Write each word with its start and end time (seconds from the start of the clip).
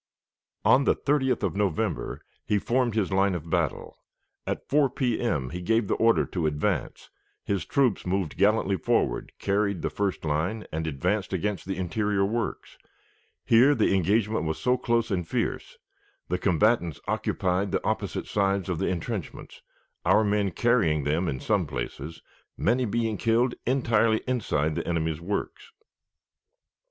On 0.65 0.85
the 0.85 0.95
30th 0.95 1.43
of 1.43 1.55
November 1.55 2.21
he 2.43 2.57
formed 2.57 2.95
his 2.95 3.11
line 3.11 3.35
of 3.35 3.51
battle. 3.51 3.99
At 4.47 4.67
4 4.67 4.89
P.M. 4.89 5.51
he 5.51 5.61
gave 5.61 5.87
the 5.87 5.93
order 5.93 6.25
to 6.25 6.47
advance; 6.47 7.11
his 7.43 7.65
troops 7.65 8.03
moved 8.03 8.35
gallantly 8.35 8.77
forward, 8.77 9.31
carried 9.37 9.83
the 9.83 9.91
first 9.91 10.25
line, 10.25 10.65
and 10.71 10.87
advanced 10.87 11.33
against 11.33 11.65
the 11.67 11.77
interior 11.77 12.25
works; 12.25 12.79
here 13.45 13.75
the 13.75 13.93
engagement 13.93 14.43
was 14.45 14.67
close 14.83 15.11
and 15.11 15.27
fierce; 15.27 15.77
the 16.29 16.39
combatants 16.39 16.99
occupied 17.07 17.71
the 17.71 17.85
opposite 17.85 18.25
sides 18.25 18.69
of 18.69 18.79
the 18.79 18.87
intrenchments, 18.87 19.61
our 20.03 20.23
men 20.23 20.49
carrying 20.49 21.03
them 21.03 21.27
in 21.27 21.39
some 21.39 21.67
places, 21.67 22.23
many 22.57 22.85
being 22.85 23.17
killed 23.17 23.53
entirely 23.67 24.23
inside 24.27 24.73
the 24.73 24.87
enemy's 24.87 25.21
works. 25.21 25.71